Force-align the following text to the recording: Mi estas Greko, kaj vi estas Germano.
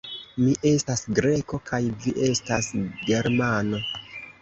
Mi 0.37 0.55
estas 0.69 1.03
Greko, 1.19 1.61
kaj 1.69 1.83
vi 2.01 2.17
estas 2.31 2.73
Germano. 3.07 3.87